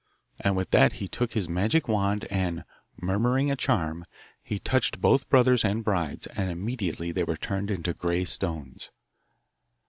And 0.39 0.55
with 0.55 0.71
that 0.71 0.93
he 0.93 1.07
took 1.07 1.33
his 1.33 1.47
magic 1.47 1.87
wand, 1.87 2.25
and, 2.31 2.63
murmuring 2.99 3.51
a 3.51 3.55
charm, 3.55 4.03
he 4.41 4.57
touched 4.57 4.99
both 4.99 5.29
brothers 5.29 5.63
and 5.63 5.83
brides, 5.83 6.25
and 6.25 6.49
immediately 6.49 7.11
they 7.11 7.23
were 7.23 7.37
turned 7.37 7.69
into 7.69 7.93
grey 7.93 8.25
stones. 8.25 8.89